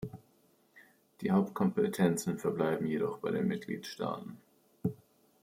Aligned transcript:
Die 1.21 1.29
Hauptkompetenzen 1.29 2.39
verbleiben 2.39 2.87
jedoch 2.87 3.19
bei 3.19 3.29
den 3.29 3.47
Mitgliedstaaten. 3.47 4.39